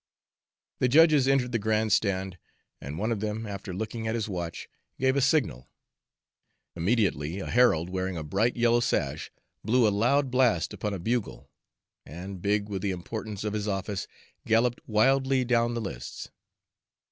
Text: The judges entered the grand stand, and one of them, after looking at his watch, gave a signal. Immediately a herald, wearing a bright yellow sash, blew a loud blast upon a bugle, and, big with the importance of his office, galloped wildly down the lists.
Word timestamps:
The 0.79 0.87
judges 0.87 1.27
entered 1.27 1.51
the 1.51 1.59
grand 1.59 1.93
stand, 1.93 2.39
and 2.81 2.97
one 2.97 3.11
of 3.11 3.19
them, 3.19 3.45
after 3.45 3.71
looking 3.71 4.07
at 4.07 4.15
his 4.15 4.27
watch, 4.27 4.67
gave 4.99 5.15
a 5.15 5.21
signal. 5.21 5.69
Immediately 6.75 7.39
a 7.39 7.45
herald, 7.45 7.87
wearing 7.87 8.17
a 8.17 8.23
bright 8.23 8.57
yellow 8.57 8.79
sash, 8.79 9.29
blew 9.63 9.87
a 9.87 9.91
loud 9.93 10.31
blast 10.31 10.73
upon 10.73 10.95
a 10.95 10.99
bugle, 10.99 11.51
and, 12.03 12.41
big 12.41 12.67
with 12.67 12.81
the 12.81 12.89
importance 12.89 13.43
of 13.43 13.53
his 13.53 13.67
office, 13.67 14.07
galloped 14.47 14.81
wildly 14.87 15.45
down 15.45 15.75
the 15.75 15.81
lists. 15.81 16.31